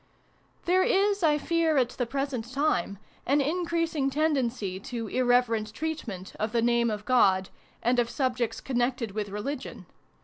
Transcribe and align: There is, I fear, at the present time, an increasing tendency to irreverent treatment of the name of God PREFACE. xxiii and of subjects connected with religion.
There 0.65 0.81
is, 0.81 1.21
I 1.21 1.37
fear, 1.37 1.77
at 1.77 1.89
the 1.89 2.07
present 2.07 2.51
time, 2.51 2.97
an 3.27 3.39
increasing 3.39 4.09
tendency 4.09 4.79
to 4.79 5.07
irreverent 5.07 5.73
treatment 5.75 6.33
of 6.39 6.53
the 6.53 6.61
name 6.63 6.89
of 6.89 7.05
God 7.05 7.33
PREFACE. 7.35 7.51
xxiii 7.53 7.81
and 7.83 7.99
of 7.99 8.09
subjects 8.09 8.61
connected 8.61 9.11
with 9.11 9.29
religion. 9.29 9.85